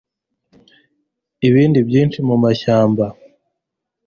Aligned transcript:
Ibindi 1.47 1.79
byinshi 1.87 2.19
mumashyamba 2.27 3.05